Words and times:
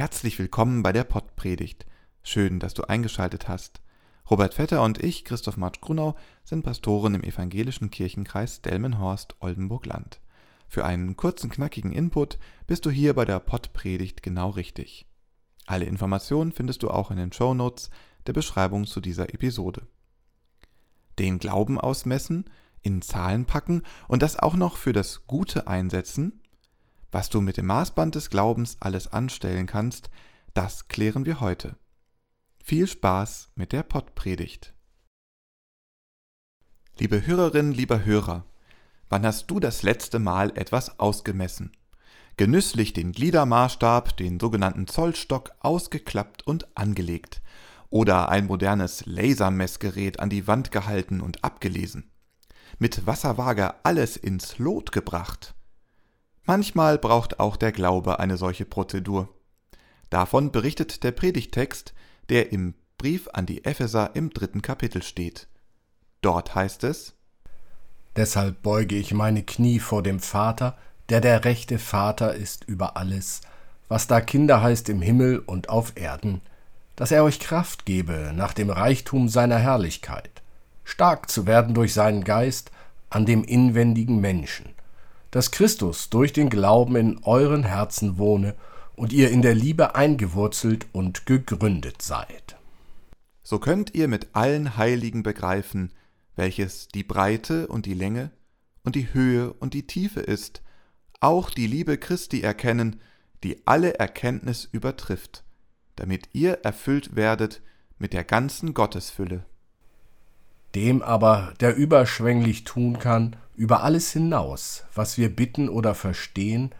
Herzlich 0.00 0.38
willkommen 0.38 0.82
bei 0.82 0.94
der 0.94 1.04
Pottpredigt. 1.04 1.84
Schön, 2.22 2.58
dass 2.58 2.72
du 2.72 2.84
eingeschaltet 2.84 3.48
hast. 3.48 3.82
Robert 4.30 4.54
Vetter 4.54 4.82
und 4.82 5.04
ich, 5.04 5.26
Christoph 5.26 5.58
Marsch 5.58 5.82
Grunau, 5.82 6.16
sind 6.42 6.62
Pastoren 6.62 7.14
im 7.14 7.22
evangelischen 7.22 7.90
Kirchenkreis 7.90 8.62
Delmenhorst-Oldenburg-Land. 8.62 10.22
Für 10.68 10.86
einen 10.86 11.18
kurzen, 11.18 11.50
knackigen 11.50 11.92
Input 11.92 12.38
bist 12.66 12.86
du 12.86 12.90
hier 12.90 13.12
bei 13.12 13.26
der 13.26 13.40
Pottpredigt 13.40 14.22
genau 14.22 14.48
richtig. 14.48 15.04
Alle 15.66 15.84
Informationen 15.84 16.52
findest 16.52 16.82
du 16.82 16.88
auch 16.88 17.10
in 17.10 17.18
den 17.18 17.34
Show 17.34 17.52
Notes 17.52 17.90
der 18.26 18.32
Beschreibung 18.32 18.86
zu 18.86 19.02
dieser 19.02 19.34
Episode. 19.34 19.86
Den 21.18 21.38
Glauben 21.38 21.78
ausmessen, 21.78 22.48
in 22.80 23.02
Zahlen 23.02 23.44
packen 23.44 23.82
und 24.08 24.22
das 24.22 24.38
auch 24.38 24.54
noch 24.54 24.78
für 24.78 24.94
das 24.94 25.26
Gute 25.26 25.66
einsetzen, 25.66 26.40
was 27.12 27.28
du 27.28 27.40
mit 27.40 27.56
dem 27.56 27.66
Maßband 27.66 28.14
des 28.14 28.30
Glaubens 28.30 28.76
alles 28.80 29.12
anstellen 29.12 29.66
kannst, 29.66 30.10
das 30.54 30.88
klären 30.88 31.26
wir 31.26 31.40
heute. 31.40 31.76
Viel 32.62 32.86
Spaß 32.86 33.50
mit 33.54 33.72
der 33.72 33.82
Pottpredigt. 33.82 34.74
Liebe 36.98 37.26
Hörerinnen, 37.26 37.72
lieber 37.72 38.04
Hörer, 38.04 38.44
wann 39.08 39.24
hast 39.24 39.50
du 39.50 39.58
das 39.58 39.82
letzte 39.82 40.18
Mal 40.18 40.56
etwas 40.56 40.98
ausgemessen? 41.00 41.72
Genüsslich 42.36 42.92
den 42.92 43.12
Gliedermaßstab, 43.12 44.16
den 44.16 44.38
sogenannten 44.38 44.86
Zollstock, 44.86 45.52
ausgeklappt 45.60 46.46
und 46.46 46.76
angelegt 46.76 47.42
oder 47.90 48.28
ein 48.28 48.46
modernes 48.46 49.04
Lasermessgerät 49.04 50.20
an 50.20 50.30
die 50.30 50.46
Wand 50.46 50.70
gehalten 50.70 51.20
und 51.20 51.44
abgelesen. 51.44 52.10
Mit 52.78 53.06
Wasserwaage 53.06 53.84
alles 53.84 54.16
ins 54.16 54.58
Lot 54.58 54.92
gebracht. 54.92 55.54
Manchmal 56.44 56.98
braucht 56.98 57.40
auch 57.40 57.56
der 57.56 57.72
Glaube 57.72 58.18
eine 58.18 58.36
solche 58.36 58.64
Prozedur. 58.64 59.28
Davon 60.08 60.50
berichtet 60.50 61.04
der 61.04 61.12
Predigtext, 61.12 61.94
der 62.28 62.52
im 62.52 62.74
Brief 62.98 63.28
an 63.32 63.46
die 63.46 63.64
Epheser 63.64 64.10
im 64.14 64.30
dritten 64.30 64.60
Kapitel 64.60 65.02
steht. 65.02 65.48
Dort 66.20 66.54
heißt 66.54 66.84
es 66.84 67.14
Deshalb 68.16 68.62
beuge 68.62 68.96
ich 68.96 69.14
meine 69.14 69.42
Knie 69.42 69.78
vor 69.78 70.02
dem 70.02 70.20
Vater, 70.20 70.76
der 71.08 71.20
der 71.20 71.44
rechte 71.44 71.78
Vater 71.78 72.34
ist 72.34 72.64
über 72.64 72.96
alles, 72.96 73.40
was 73.88 74.06
da 74.06 74.20
Kinder 74.20 74.62
heißt 74.62 74.88
im 74.88 75.00
Himmel 75.00 75.38
und 75.38 75.68
auf 75.68 75.92
Erden, 75.96 76.40
dass 76.96 77.12
er 77.12 77.24
euch 77.24 77.40
Kraft 77.40 77.86
gebe 77.86 78.32
nach 78.34 78.52
dem 78.52 78.70
Reichtum 78.70 79.28
seiner 79.28 79.58
Herrlichkeit, 79.58 80.42
stark 80.84 81.30
zu 81.30 81.46
werden 81.46 81.74
durch 81.74 81.94
seinen 81.94 82.24
Geist 82.24 82.70
an 83.08 83.26
dem 83.26 83.42
inwendigen 83.44 84.20
Menschen, 84.20 84.68
dass 85.30 85.50
Christus 85.50 86.10
durch 86.10 86.32
den 86.32 86.50
Glauben 86.50 86.96
in 86.96 87.20
euren 87.24 87.64
Herzen 87.64 88.18
wohne 88.18 88.54
und 88.96 89.12
ihr 89.12 89.30
in 89.30 89.42
der 89.42 89.54
Liebe 89.54 89.94
eingewurzelt 89.94 90.86
und 90.92 91.26
gegründet 91.26 92.02
seid. 92.02 92.56
So 93.42 93.58
könnt 93.58 93.94
ihr 93.94 94.08
mit 94.08 94.28
allen 94.34 94.76
Heiligen 94.76 95.22
begreifen, 95.22 95.92
welches 96.36 96.88
die 96.88 97.02
Breite 97.02 97.66
und 97.68 97.86
die 97.86 97.94
Länge 97.94 98.30
und 98.84 98.96
die 98.96 99.12
Höhe 99.12 99.52
und 99.52 99.74
die 99.74 99.86
Tiefe 99.86 100.20
ist, 100.20 100.62
auch 101.20 101.50
die 101.50 101.66
Liebe 101.66 101.98
Christi 101.98 102.40
erkennen, 102.40 103.00
die 103.42 103.66
alle 103.66 103.94
Erkenntnis 103.94 104.68
übertrifft, 104.70 105.44
damit 105.96 106.28
ihr 106.32 106.60
erfüllt 106.62 107.16
werdet 107.16 107.62
mit 107.98 108.12
der 108.12 108.24
ganzen 108.24 108.74
Gottesfülle. 108.74 109.44
Dem 110.74 111.02
aber, 111.02 111.52
der 111.60 111.76
überschwänglich 111.76 112.64
tun 112.64 112.98
kann, 112.98 113.36
über 113.60 113.82
alles 113.82 114.10
hinaus, 114.12 114.84
was 114.94 115.18
wir 115.18 115.36
bitten 115.36 115.68
oder 115.68 115.94
verstehen, 115.94 116.70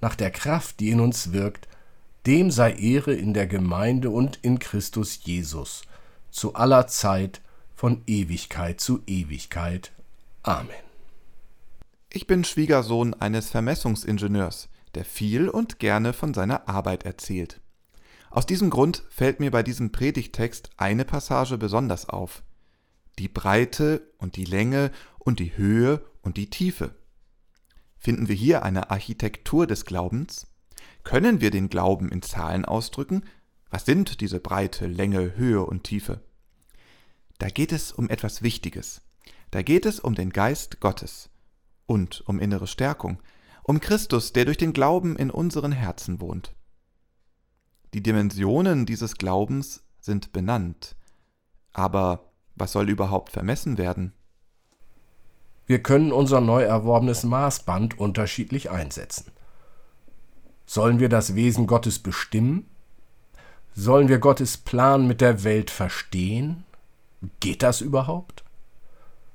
nach 0.00 0.14
der 0.14 0.30
Kraft, 0.30 0.78
die 0.78 0.90
in 0.90 1.00
uns 1.00 1.32
wirkt, 1.32 1.66
dem 2.26 2.52
sei 2.52 2.74
Ehre 2.74 3.12
in 3.12 3.34
der 3.34 3.48
Gemeinde 3.48 4.10
und 4.10 4.38
in 4.42 4.60
Christus 4.60 5.18
Jesus, 5.24 5.82
zu 6.30 6.54
aller 6.54 6.86
Zeit, 6.86 7.40
von 7.74 8.02
Ewigkeit 8.06 8.80
zu 8.80 9.02
Ewigkeit. 9.08 9.90
Amen. 10.44 10.70
Ich 12.08 12.28
bin 12.28 12.44
Schwiegersohn 12.44 13.14
eines 13.14 13.50
Vermessungsingenieurs, 13.50 14.68
der 14.94 15.04
viel 15.04 15.48
und 15.48 15.80
gerne 15.80 16.12
von 16.12 16.34
seiner 16.34 16.68
Arbeit 16.68 17.02
erzählt. 17.02 17.60
Aus 18.30 18.46
diesem 18.46 18.70
Grund 18.70 19.02
fällt 19.10 19.40
mir 19.40 19.50
bei 19.50 19.64
diesem 19.64 19.90
Predigtext 19.90 20.70
eine 20.76 21.04
Passage 21.04 21.58
besonders 21.58 22.08
auf. 22.08 22.44
Die 23.18 23.28
Breite 23.28 24.02
und 24.18 24.36
die 24.36 24.44
Länge 24.44 24.92
und 25.18 25.40
die 25.40 25.56
Höhe 25.56 26.00
und 26.22 26.36
die 26.36 26.50
Tiefe. 26.50 26.94
Finden 27.96 28.28
wir 28.28 28.34
hier 28.34 28.62
eine 28.62 28.90
Architektur 28.90 29.66
des 29.66 29.84
Glaubens? 29.84 30.46
Können 31.04 31.40
wir 31.40 31.50
den 31.50 31.68
Glauben 31.68 32.10
in 32.10 32.22
Zahlen 32.22 32.64
ausdrücken? 32.64 33.24
Was 33.70 33.84
sind 33.84 34.20
diese 34.20 34.40
Breite, 34.40 34.86
Länge, 34.86 35.36
Höhe 35.36 35.64
und 35.64 35.84
Tiefe? 35.84 36.22
Da 37.38 37.48
geht 37.48 37.72
es 37.72 37.92
um 37.92 38.08
etwas 38.08 38.42
Wichtiges. 38.42 39.02
Da 39.50 39.62
geht 39.62 39.86
es 39.86 40.00
um 40.00 40.14
den 40.14 40.30
Geist 40.30 40.80
Gottes 40.80 41.30
und 41.86 42.22
um 42.26 42.38
innere 42.38 42.66
Stärkung, 42.66 43.20
um 43.62 43.80
Christus, 43.80 44.32
der 44.32 44.44
durch 44.44 44.58
den 44.58 44.72
Glauben 44.72 45.16
in 45.16 45.30
unseren 45.30 45.72
Herzen 45.72 46.20
wohnt. 46.20 46.54
Die 47.94 48.02
Dimensionen 48.02 48.86
dieses 48.86 49.16
Glaubens 49.16 49.82
sind 50.00 50.32
benannt. 50.32 50.96
Aber 51.72 52.32
was 52.54 52.72
soll 52.72 52.90
überhaupt 52.90 53.32
vermessen 53.32 53.78
werden? 53.78 54.12
Wir 55.68 55.82
können 55.82 56.12
unser 56.12 56.40
neu 56.40 56.62
erworbenes 56.62 57.24
Maßband 57.24 57.98
unterschiedlich 57.98 58.70
einsetzen. 58.70 59.26
Sollen 60.64 60.98
wir 60.98 61.10
das 61.10 61.34
Wesen 61.34 61.66
Gottes 61.66 61.98
bestimmen? 61.98 62.66
Sollen 63.74 64.08
wir 64.08 64.18
Gottes 64.18 64.56
Plan 64.56 65.06
mit 65.06 65.20
der 65.20 65.44
Welt 65.44 65.70
verstehen? 65.70 66.64
Geht 67.40 67.62
das 67.62 67.82
überhaupt? 67.82 68.44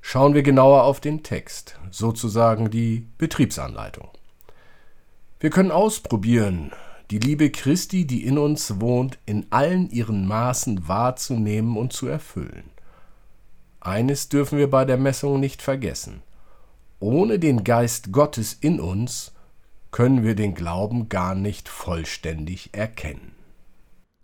Schauen 0.02 0.34
wir 0.34 0.42
genauer 0.42 0.86
auf 0.86 1.00
den 1.00 1.22
Text, 1.22 1.78
sozusagen 1.92 2.72
die 2.72 3.08
Betriebsanleitung. 3.20 4.10
Wir 5.40 5.52
können 5.52 5.72
ausprobieren, 5.72 6.72
die 7.12 7.20
Liebe 7.20 7.52
Christi, 7.52 8.08
die 8.08 8.26
in 8.26 8.40
uns 8.40 8.82
wohnt, 8.82 9.20
in 9.28 9.46
allen 9.52 9.92
ihren 9.92 10.28
Maßen 10.28 10.88
wahrzunehmen 10.88 11.78
und 11.78 11.94
zu 11.94 12.08
erfüllen. 12.08 12.72
Eines 13.86 14.30
dürfen 14.30 14.58
wir 14.58 14.70
bei 14.70 14.86
der 14.86 14.96
Messung 14.96 15.42
nicht 15.42 15.62
vergessen. 15.62 16.24
Ohne 17.02 17.38
den 17.38 17.66
Geist 17.66 18.14
Gottes 18.14 18.54
in 18.54 18.80
uns 18.80 19.34
können 19.92 20.24
wir 20.24 20.36
den 20.36 20.56
Glauben 20.56 21.10
gar 21.10 21.36
nicht 21.36 21.68
vollständig 21.68 22.70
erkennen. 22.74 23.36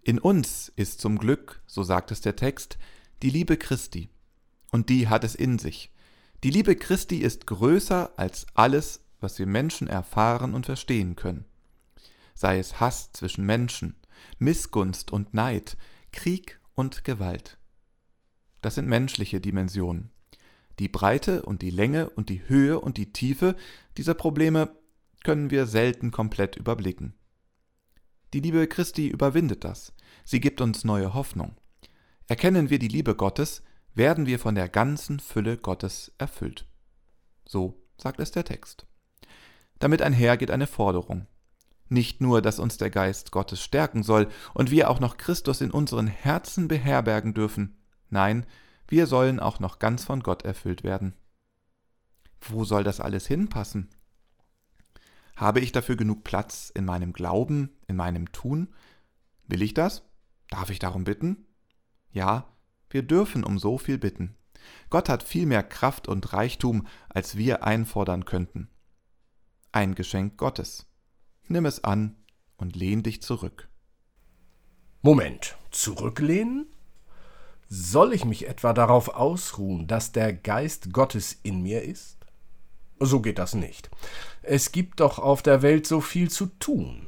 In 0.02 0.18
uns 0.18 0.72
ist 0.78 1.02
zum 1.02 1.18
Glück, 1.18 1.62
so 1.68 1.84
sagt 1.84 2.12
es 2.12 2.22
der 2.22 2.38
Text, 2.38 2.78
die 3.22 3.30
Liebe 3.30 3.58
Christi. 3.58 4.10
Und 4.72 4.88
die 4.88 5.10
hat 5.10 5.26
es 5.26 5.36
in 5.36 5.60
sich. 5.60 5.92
Die 6.46 6.52
Liebe 6.52 6.78
Christi 6.78 7.18
ist 7.18 7.46
größer 7.46 8.14
als 8.16 8.48
alles, 8.54 9.02
was 9.20 9.40
wir 9.40 9.46
Menschen 9.46 9.88
erfahren 9.88 10.54
und 10.54 10.68
verstehen 10.68 11.18
können. 11.18 11.44
Sei 12.34 12.60
es 12.60 12.80
Hass 12.80 13.12
zwischen 13.12 13.46
Menschen, 13.46 13.98
Missgunst 14.38 15.12
und 15.12 15.34
Neid, 15.34 15.76
Krieg 16.14 16.62
und 16.76 17.04
Gewalt. 17.04 17.59
Das 18.62 18.76
sind 18.76 18.88
menschliche 18.88 19.40
Dimensionen. 19.40 20.12
Die 20.80 20.88
Breite 20.88 21.42
und 21.42 21.62
die 21.62 21.72
Länge 21.72 22.10
und 22.10 22.30
die 22.30 22.48
Höhe 22.48 22.80
und 22.80 22.98
die 22.98 23.12
Tiefe 23.12 23.56
dieser 23.98 24.14
Probleme 24.14 24.70
können 25.24 25.52
wir 25.52 25.66
selten 25.66 26.12
komplett 26.12 26.56
überblicken. 26.56 27.14
Die 28.34 28.40
Liebe 28.40 28.68
Christi 28.68 29.08
überwindet 29.08 29.64
das. 29.64 29.94
Sie 30.24 30.40
gibt 30.40 30.62
uns 30.62 30.84
neue 30.84 31.14
Hoffnung. 31.14 31.56
Erkennen 32.28 32.70
wir 32.70 32.80
die 32.80 32.88
Liebe 32.88 33.16
Gottes, 33.16 33.64
werden 33.96 34.28
wir 34.28 34.40
von 34.40 34.56
der 34.56 34.70
ganzen 34.70 35.20
Fülle 35.20 35.58
Gottes 35.58 36.14
erfüllt. 36.18 36.66
So 37.46 37.82
sagt 37.98 38.20
es 38.20 38.32
der 38.32 38.46
Text. 38.46 38.86
Damit 39.80 40.02
einher 40.02 40.38
geht 40.38 40.52
eine 40.52 40.68
Forderung. 40.68 41.28
Nicht 41.88 42.22
nur, 42.22 42.42
dass 42.42 42.60
uns 42.60 42.78
der 42.78 42.92
Geist 42.92 43.32
Gottes 43.32 43.62
stärken 43.62 44.04
soll 44.04 44.30
und 44.54 44.70
wir 44.70 44.92
auch 44.92 45.00
noch 45.00 45.18
Christus 45.18 45.60
in 45.60 45.72
unseren 45.72 46.06
Herzen 46.06 46.68
beherbergen 46.68 47.34
dürfen, 47.34 47.79
Nein, 48.10 48.46
wir 48.88 49.08
sollen 49.08 49.40
auch 49.40 49.60
noch 49.60 49.80
ganz 49.80 50.04
von 50.04 50.22
Gott 50.22 50.44
erfüllt 50.44 50.84
werden. 50.84 51.14
Wo 52.42 52.64
soll 52.64 52.84
das 52.84 53.00
alles 53.00 53.28
hinpassen? 53.28 53.90
Habe 55.36 55.60
ich 55.60 55.72
dafür 55.72 55.96
genug 55.96 56.24
Platz 56.24 56.72
in 56.74 56.86
meinem 56.86 57.14
Glauben, 57.14 57.70
in 57.88 57.96
meinem 57.96 58.32
Tun? 58.32 58.74
Will 59.48 59.62
ich 59.62 59.74
das? 59.74 60.04
Darf 60.50 60.70
ich 60.70 60.80
darum 60.80 61.04
bitten? 61.04 61.46
Ja, 62.12 62.48
wir 62.90 63.04
dürfen 63.04 63.44
um 63.44 63.60
so 63.60 63.78
viel 63.78 63.98
bitten. 63.98 64.36
Gott 64.90 65.08
hat 65.10 65.24
viel 65.24 65.46
mehr 65.46 65.64
Kraft 65.64 66.08
und 66.08 66.34
Reichtum, 66.34 66.88
als 67.08 67.38
wir 67.38 67.64
einfordern 67.64 68.26
könnten. 68.26 68.70
Ein 69.72 69.96
Geschenk 69.96 70.38
Gottes. 70.38 70.88
Nimm 71.48 71.66
es 71.66 71.84
an 71.84 72.16
und 72.58 72.76
lehn 72.76 73.04
dich 73.04 73.22
zurück. 73.22 73.70
Moment, 75.02 75.56
zurücklehnen? 75.72 76.69
Soll 77.72 78.14
ich 78.14 78.26
mich 78.26 78.48
etwa 78.48 78.74
darauf 78.74 79.10
ausruhen, 79.10 79.86
dass 79.86 80.12
der 80.12 80.34
Geist 80.34 80.92
Gottes 80.92 81.38
in 81.44 81.62
mir 81.62 81.84
ist? 81.84 82.18
So 83.00 83.22
geht 83.22 83.38
das 83.38 83.54
nicht. 83.54 83.92
Es 84.42 84.72
gibt 84.72 85.00
doch 85.00 85.20
auf 85.20 85.44
der 85.44 85.62
Welt 85.62 85.86
so 85.86 86.02
viel 86.02 86.32
zu 86.32 86.48
tun. 86.48 87.08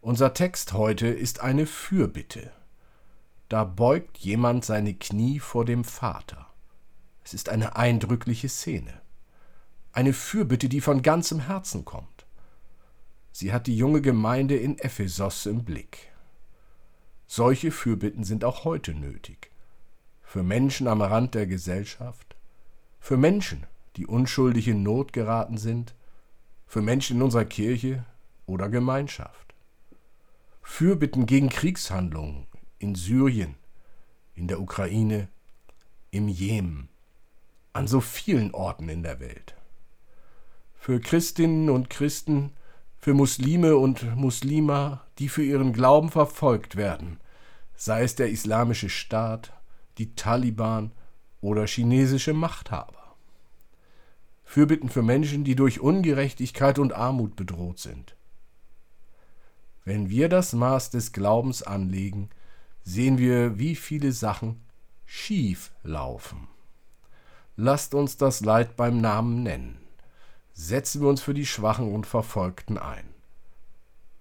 Unser 0.00 0.32
Text 0.32 0.72
heute 0.72 1.08
ist 1.08 1.40
eine 1.40 1.66
Fürbitte. 1.66 2.50
Da 3.50 3.64
beugt 3.64 4.16
jemand 4.16 4.64
seine 4.64 4.94
Knie 4.94 5.40
vor 5.40 5.66
dem 5.66 5.84
Vater. 5.84 6.46
Es 7.22 7.34
ist 7.34 7.50
eine 7.50 7.76
eindrückliche 7.76 8.48
Szene. 8.48 9.02
Eine 9.92 10.14
Fürbitte, 10.14 10.70
die 10.70 10.80
von 10.80 11.02
ganzem 11.02 11.40
Herzen 11.40 11.84
kommt. 11.84 12.24
Sie 13.30 13.52
hat 13.52 13.66
die 13.66 13.76
junge 13.76 14.00
Gemeinde 14.00 14.56
in 14.56 14.78
Ephesos 14.78 15.44
im 15.44 15.64
Blick. 15.64 16.09
Solche 17.32 17.70
Fürbitten 17.70 18.24
sind 18.24 18.42
auch 18.42 18.64
heute 18.64 18.92
nötig. 18.92 19.52
Für 20.20 20.42
Menschen 20.42 20.88
am 20.88 21.00
Rand 21.00 21.36
der 21.36 21.46
Gesellschaft, 21.46 22.34
für 22.98 23.16
Menschen, 23.16 23.68
die 23.94 24.04
unschuldig 24.04 24.66
in 24.66 24.82
Not 24.82 25.12
geraten 25.12 25.56
sind, 25.56 25.94
für 26.66 26.82
Menschen 26.82 27.18
in 27.18 27.22
unserer 27.22 27.44
Kirche 27.44 28.04
oder 28.46 28.68
Gemeinschaft. 28.68 29.54
Fürbitten 30.60 31.26
gegen 31.26 31.50
Kriegshandlungen 31.50 32.48
in 32.80 32.96
Syrien, 32.96 33.54
in 34.34 34.48
der 34.48 34.60
Ukraine, 34.60 35.28
im 36.10 36.26
Jemen, 36.26 36.88
an 37.72 37.86
so 37.86 38.00
vielen 38.00 38.52
Orten 38.54 38.88
in 38.88 39.04
der 39.04 39.20
Welt. 39.20 39.54
Für 40.74 40.98
Christinnen 40.98 41.70
und 41.70 41.90
Christen, 41.90 42.50
für 43.00 43.14
Muslime 43.14 43.76
und 43.76 44.14
Muslima, 44.14 45.06
die 45.18 45.28
für 45.28 45.42
ihren 45.42 45.72
Glauben 45.72 46.10
verfolgt 46.10 46.76
werden, 46.76 47.18
sei 47.74 48.02
es 48.02 48.14
der 48.14 48.28
islamische 48.28 48.90
Staat, 48.90 49.54
die 49.96 50.14
Taliban 50.14 50.92
oder 51.40 51.66
chinesische 51.66 52.34
Machthaber. 52.34 53.16
Fürbitten 54.44 54.90
für 54.90 55.02
Menschen, 55.02 55.44
die 55.44 55.54
durch 55.54 55.80
Ungerechtigkeit 55.80 56.78
und 56.78 56.92
Armut 56.92 57.36
bedroht 57.36 57.78
sind. 57.78 58.16
Wenn 59.84 60.10
wir 60.10 60.28
das 60.28 60.52
Maß 60.52 60.90
des 60.90 61.12
Glaubens 61.12 61.62
anlegen, 61.62 62.28
sehen 62.82 63.16
wir, 63.16 63.58
wie 63.58 63.76
viele 63.76 64.12
Sachen 64.12 64.60
schief 65.06 65.72
laufen. 65.82 66.48
Lasst 67.56 67.94
uns 67.94 68.16
das 68.16 68.40
Leid 68.40 68.76
beim 68.76 69.00
Namen 69.00 69.42
nennen. 69.42 69.78
Setzen 70.62 71.00
wir 71.00 71.08
uns 71.08 71.22
für 71.22 71.32
die 71.32 71.46
Schwachen 71.46 71.94
und 71.94 72.06
Verfolgten 72.06 72.76
ein. 72.76 73.08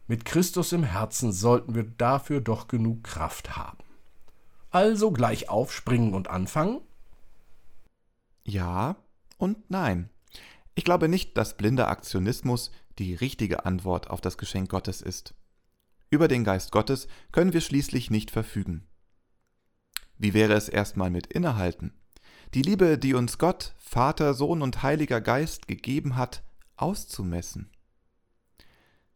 Mit 0.08 0.24
Christus 0.24 0.72
im 0.72 0.84
Herzen 0.84 1.34
sollten 1.34 1.76
wir 1.76 1.84
dafür 1.84 2.40
doch 2.40 2.70
genug 2.70 3.04
Kraft 3.04 3.58
haben. 3.58 3.84
Also 4.72 5.12
gleich 5.12 5.50
aufspringen 5.50 6.14
und 6.14 6.30
anfangen? 6.30 6.80
Ja 8.46 8.96
und 9.38 9.70
nein. 9.70 10.10
Ich 10.76 10.86
glaube 10.86 11.10
nicht, 11.10 11.36
dass 11.36 11.58
blinder 11.58 11.90
Aktionismus 11.90 12.72
die 13.00 13.16
richtige 13.16 13.66
Antwort 13.66 14.10
auf 14.10 14.22
das 14.22 14.38
Geschenk 14.38 14.70
Gottes 14.70 15.02
ist. 15.02 15.34
Über 16.10 16.30
den 16.30 16.46
Geist 16.46 16.72
Gottes 16.72 17.10
können 17.34 17.52
wir 17.52 17.62
schließlich 17.62 18.12
nicht 18.12 18.32
verfügen. 18.32 18.88
Wie 20.18 20.34
wäre 20.34 20.54
es 20.54 20.70
erstmal 20.70 21.10
mit 21.10 21.28
Innehalten? 21.28 21.92
Die 22.56 22.64
Liebe, 22.64 22.98
die 22.98 23.14
uns 23.14 23.38
Gott, 23.38 23.76
Vater, 23.78 24.34
Sohn 24.34 24.64
und 24.64 24.82
Heiliger 24.82 25.22
Geist 25.22 25.68
gegeben 25.68 26.16
hat, 26.16 26.42
auszumessen. 26.78 27.70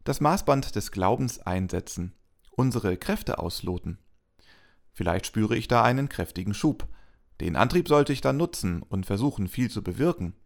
Das 0.04 0.20
Maßband 0.20 0.76
des 0.76 0.92
Glaubens 0.92 1.40
einsetzen, 1.40 2.14
unsere 2.52 2.96
Kräfte 2.96 3.40
ausloten. 3.40 3.98
Vielleicht 4.92 5.26
spüre 5.26 5.56
ich 5.56 5.66
da 5.66 5.82
einen 5.82 6.08
kräftigen 6.08 6.54
Schub. 6.54 6.86
Den 7.40 7.56
Antrieb 7.56 7.88
sollte 7.88 8.12
ich 8.12 8.20
dann 8.20 8.36
nutzen 8.36 8.82
und 8.82 9.04
versuchen, 9.04 9.48
viel 9.48 9.68
zu 9.68 9.82
bewirken. 9.82 10.36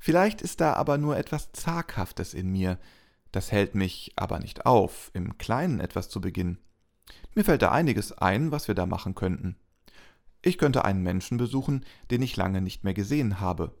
Vielleicht 0.00 0.42
ist 0.42 0.60
da 0.60 0.72
aber 0.72 0.98
nur 0.98 1.16
etwas 1.16 1.52
Zaghaftes 1.52 2.34
in 2.34 2.50
mir, 2.50 2.80
das 3.30 3.52
hält 3.52 3.76
mich 3.76 4.14
aber 4.16 4.40
nicht 4.40 4.66
auf, 4.66 5.12
im 5.12 5.38
Kleinen 5.38 5.78
etwas 5.78 6.08
zu 6.08 6.20
beginnen. 6.20 6.58
Mir 7.36 7.44
fällt 7.44 7.62
da 7.62 7.70
einiges 7.70 8.10
ein, 8.10 8.50
was 8.50 8.66
wir 8.66 8.74
da 8.74 8.86
machen 8.86 9.14
könnten. 9.14 9.56
Ich 10.42 10.58
könnte 10.58 10.84
einen 10.84 11.02
Menschen 11.02 11.38
besuchen, 11.38 11.84
den 12.10 12.22
ich 12.22 12.36
lange 12.36 12.60
nicht 12.60 12.84
mehr 12.84 12.94
gesehen 12.94 13.40
habe. 13.40 13.74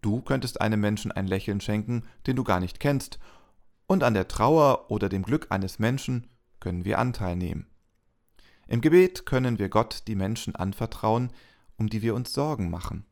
Du 0.00 0.20
könntest 0.22 0.60
einem 0.60 0.80
Menschen 0.80 1.12
ein 1.12 1.26
Lächeln 1.26 1.60
schenken, 1.60 2.04
den 2.26 2.36
du 2.36 2.44
gar 2.44 2.60
nicht 2.60 2.80
kennst, 2.80 3.18
und 3.86 4.02
an 4.02 4.14
der 4.14 4.28
Trauer 4.28 4.90
oder 4.90 5.08
dem 5.08 5.22
Glück 5.22 5.48
eines 5.50 5.78
Menschen 5.78 6.26
können 6.58 6.84
wir 6.84 6.98
Anteil 6.98 7.36
nehmen. 7.36 7.66
Im 8.66 8.80
Gebet 8.80 9.26
können 9.26 9.58
wir 9.58 9.68
Gott 9.68 10.04
die 10.08 10.14
Menschen 10.14 10.56
anvertrauen, 10.56 11.32
um 11.76 11.88
die 11.88 12.00
wir 12.00 12.14
uns 12.14 12.32
Sorgen 12.32 12.70
machen, 12.70 13.04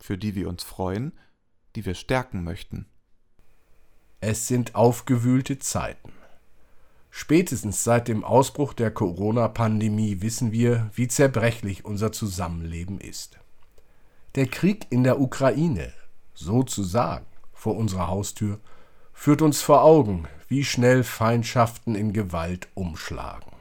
für 0.00 0.18
die 0.18 0.34
wir 0.34 0.48
uns 0.48 0.64
freuen 0.64 1.12
die 1.76 1.86
wir 1.86 1.94
stärken 1.94 2.42
möchten. 2.42 2.86
Es 4.20 4.48
sind 4.48 4.74
aufgewühlte 4.74 5.58
Zeiten. 5.58 6.12
Spätestens 7.10 7.84
seit 7.84 8.08
dem 8.08 8.24
Ausbruch 8.24 8.72
der 8.72 8.90
Corona-Pandemie 8.90 10.20
wissen 10.20 10.52
wir, 10.52 10.90
wie 10.94 11.08
zerbrechlich 11.08 11.84
unser 11.84 12.12
Zusammenleben 12.12 13.00
ist. 13.00 13.38
Der 14.34 14.46
Krieg 14.46 14.86
in 14.90 15.04
der 15.04 15.20
Ukraine, 15.20 15.92
sozusagen 16.34 17.26
vor 17.52 17.76
unserer 17.76 18.08
Haustür, 18.08 18.60
führt 19.12 19.42
uns 19.42 19.62
vor 19.62 19.82
Augen, 19.82 20.28
wie 20.48 20.64
schnell 20.64 21.02
Feindschaften 21.02 21.94
in 21.94 22.12
Gewalt 22.12 22.68
umschlagen. 22.74 23.52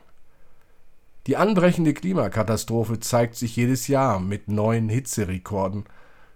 Die 1.25 1.35
anbrechende 1.35 1.93
Klimakatastrophe 1.93 2.99
zeigt 2.99 3.35
sich 3.35 3.55
jedes 3.55 3.87
Jahr 3.87 4.19
mit 4.19 4.47
neuen 4.47 4.87
Hitzerekorden 4.87 5.85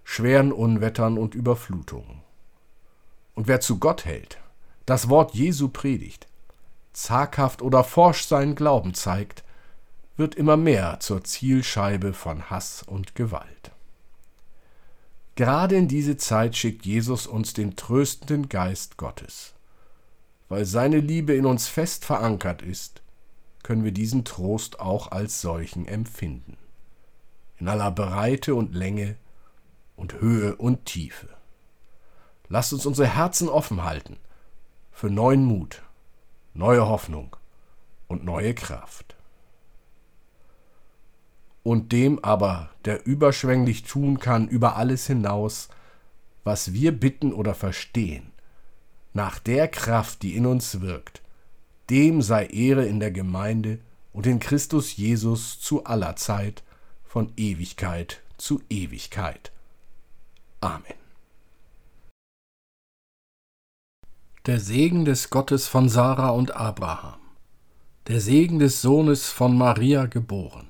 schweren 0.04 0.52
Unwettern 0.52 1.18
und 1.18 1.34
Überflutungen. 1.34 2.20
Und 3.34 3.48
wer 3.48 3.60
zu 3.60 3.78
Gott 3.78 4.04
hält, 4.04 4.38
das 4.84 5.08
Wort 5.08 5.34
Jesu 5.34 5.68
predigt, 5.68 6.26
zaghaft 6.92 7.62
oder 7.62 7.84
forsch 7.84 8.24
seinen 8.24 8.54
Glauben 8.54 8.94
zeigt, 8.94 9.44
wird 10.16 10.34
immer 10.34 10.56
mehr 10.56 11.00
zur 11.00 11.24
Zielscheibe 11.24 12.12
von 12.12 12.50
Hass 12.50 12.82
und 12.82 13.14
Gewalt. 13.14 13.70
Gerade 15.34 15.76
in 15.76 15.88
diese 15.88 16.16
Zeit 16.16 16.56
schickt 16.56 16.84
Jesus 16.84 17.26
uns 17.26 17.54
den 17.54 17.76
tröstenden 17.76 18.48
Geist 18.48 18.98
Gottes. 18.98 19.54
Weil 20.48 20.66
seine 20.66 20.98
Liebe 20.98 21.32
in 21.32 21.46
uns 21.46 21.68
fest 21.68 22.04
verankert 22.04 22.60
ist, 22.60 23.00
können 23.62 23.84
wir 23.84 23.92
diesen 23.92 24.24
Trost 24.24 24.80
auch 24.80 25.10
als 25.10 25.40
solchen 25.40 25.86
empfinden. 25.86 26.58
In 27.58 27.68
aller 27.68 27.90
Breite 27.90 28.54
und 28.54 28.74
Länge, 28.74 29.16
und 29.96 30.20
Höhe 30.20 30.56
und 30.56 30.84
Tiefe. 30.84 31.28
Lasst 32.48 32.72
uns 32.72 32.86
unsere 32.86 33.08
Herzen 33.08 33.48
offen 33.48 33.84
halten 33.84 34.18
für 34.90 35.08
neuen 35.08 35.44
Mut, 35.44 35.82
neue 36.54 36.86
Hoffnung 36.86 37.36
und 38.08 38.24
neue 38.24 38.54
Kraft. 38.54 39.16
Und 41.62 41.92
dem 41.92 42.22
aber, 42.24 42.70
der 42.84 43.06
überschwänglich 43.06 43.84
tun 43.84 44.18
kann 44.18 44.48
über 44.48 44.76
alles 44.76 45.06
hinaus, 45.06 45.68
was 46.44 46.72
wir 46.72 46.92
bitten 46.92 47.32
oder 47.32 47.54
verstehen, 47.54 48.32
nach 49.12 49.38
der 49.38 49.68
Kraft, 49.68 50.22
die 50.22 50.36
in 50.36 50.46
uns 50.46 50.80
wirkt, 50.80 51.22
dem 51.90 52.22
sei 52.22 52.46
Ehre 52.46 52.86
in 52.86 52.98
der 52.98 53.12
Gemeinde 53.12 53.78
und 54.12 54.26
in 54.26 54.40
Christus 54.40 54.96
Jesus 54.96 55.60
zu 55.60 55.84
aller 55.84 56.16
Zeit, 56.16 56.62
von 57.04 57.32
Ewigkeit 57.36 58.22
zu 58.38 58.62
Ewigkeit. 58.70 59.52
Amen. 60.60 61.01
Der 64.46 64.58
Segen 64.58 65.04
des 65.04 65.30
Gottes 65.30 65.68
von 65.68 65.88
Sarah 65.88 66.30
und 66.30 66.56
Abraham, 66.56 67.20
der 68.08 68.20
Segen 68.20 68.58
des 68.58 68.82
Sohnes 68.82 69.30
von 69.30 69.56
Maria 69.56 70.06
geboren, 70.06 70.68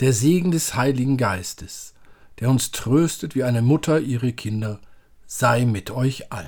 der 0.00 0.12
Segen 0.12 0.50
des 0.50 0.74
Heiligen 0.74 1.16
Geistes, 1.16 1.94
der 2.40 2.50
uns 2.50 2.72
tröstet 2.72 3.34
wie 3.34 3.42
eine 3.42 3.62
Mutter 3.62 4.00
ihre 4.00 4.34
Kinder, 4.34 4.80
sei 5.26 5.64
mit 5.64 5.92
euch 5.92 6.30
allen. 6.30 6.46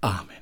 Amen. 0.00 0.41